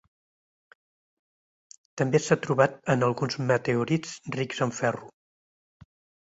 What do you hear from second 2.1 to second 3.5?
s'ha trobat en alguns